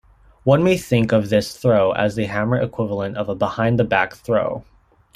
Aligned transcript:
One 0.45 0.63
may 0.63 0.77
think 0.79 1.11
of 1.11 1.29
this 1.29 1.55
throw 1.55 1.91
as 1.91 2.15
the 2.15 2.25
hammer 2.25 2.59
equivalent 2.59 3.17
of 3.17 3.29
a 3.29 3.35
behind-the-back 3.35 4.15
throw. 4.15 4.65